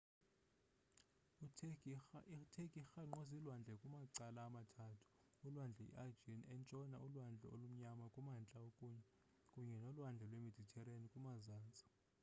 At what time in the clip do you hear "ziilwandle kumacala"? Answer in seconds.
3.29-4.39